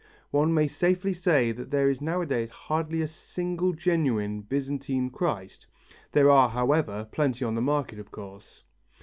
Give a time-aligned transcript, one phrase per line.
[0.31, 5.67] One may safely say that there is nowadays hardly a single genuine Byzantine Christ;
[6.11, 8.63] there are, however, plenty on the market of course.